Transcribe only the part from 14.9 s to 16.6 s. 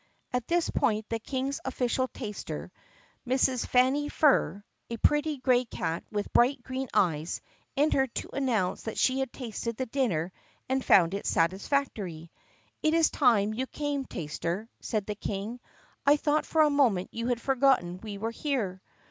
the King. "I thought